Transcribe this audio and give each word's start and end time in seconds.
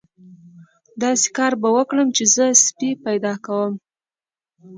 داسې 1.03 1.27
کار 1.37 1.53
به 1.61 1.69
وکړو 1.75 2.03
چې 2.15 2.23
زه 2.35 2.45
سپی 2.65 2.91
پیدا 3.05 3.33
کوم. 3.45 3.73